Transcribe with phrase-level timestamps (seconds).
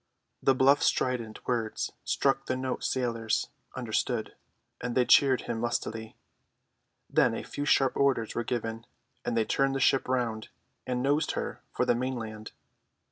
[0.41, 4.33] The bluff strident words struck the note sailors understood,
[4.81, 6.15] and they cheered him lustily.
[7.07, 8.87] Then a few sharp orders were given,
[9.23, 10.49] and they turned the ship round,
[10.87, 12.51] and nosed her for the mainland.